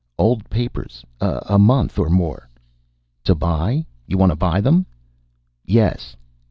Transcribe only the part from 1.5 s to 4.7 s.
month. Or more." "To buy? You want to buy